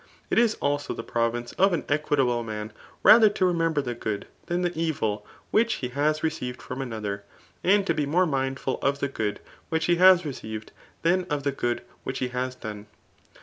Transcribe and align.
It 0.31 0.39
is 0.39 0.55
also 0.55 0.95
the 0.95 1.03
province 1.03 1.51
of 1.59 1.73
an 1.73 1.85
equitable 1.87 2.41
man 2.43 2.73
rather 3.03 3.29
to 3.29 3.45
remember 3.45 3.83
the 3.83 3.93
good 3.93 4.25
than 4.47 4.63
the 4.63 4.75
evil 4.75 5.27
which 5.51 5.73
he 5.75 5.89
has 5.89 6.23
re 6.23 6.29
ceived 6.31 6.59
from 6.59 6.81
another; 6.81 7.23
and 7.63 7.85
to 7.85 7.93
be 7.93 8.07
more 8.07 8.25
mindful 8.25 8.79
of 8.81 8.97
the 8.97 9.07
good 9.07 9.41
which 9.69 9.85
he 9.85 9.97
has 9.97 10.25
received, 10.25 10.71
than 11.03 11.25
of 11.29 11.43
the 11.43 11.51
good 11.51 11.83
which 12.03 12.17
he 12.17 12.29
has 12.29 12.55
done. 12.55 12.87